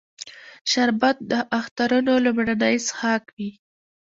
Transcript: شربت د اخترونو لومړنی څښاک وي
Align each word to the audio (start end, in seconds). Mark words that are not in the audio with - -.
شربت 0.71 1.17
د 1.31 1.33
اخترونو 1.59 2.13
لومړنی 2.25 2.75
څښاک 2.87 3.23
وي 3.37 3.51